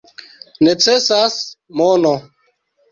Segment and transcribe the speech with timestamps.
[0.67, 1.39] Necesas
[1.81, 2.17] mono.